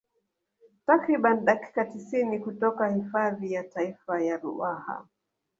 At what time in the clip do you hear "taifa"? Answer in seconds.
3.63-4.21